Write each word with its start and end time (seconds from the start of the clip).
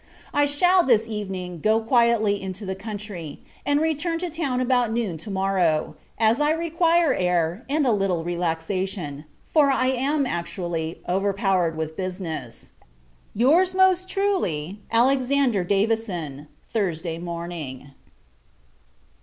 I 0.33 0.47
shall, 0.47 0.83
this 0.83 1.07
evening, 1.07 1.59
go 1.59 1.79
quietly 1.79 2.41
into 2.41 2.65
the 2.65 2.73
country, 2.73 3.39
and 3.67 3.79
return 3.79 4.17
to 4.17 4.31
town 4.31 4.59
about 4.59 4.91
noon 4.91 5.19
to 5.19 5.29
morrow: 5.29 5.95
as 6.17 6.41
I 6.41 6.53
require 6.53 7.13
air, 7.13 7.63
and 7.69 7.85
a 7.85 7.91
little 7.91 8.23
relaxation; 8.23 9.25
for 9.53 9.69
I 9.69 9.85
am, 9.89 10.25
actually, 10.25 11.01
overpowered 11.07 11.77
with 11.77 11.95
business. 11.95 12.71
Your's, 13.35 13.75
most 13.75 14.09
truly, 14.09 14.79
ALEX. 14.91 15.27
DAVISON. 15.27 16.47
Thursday 16.69 17.19
Morning. 17.19 17.91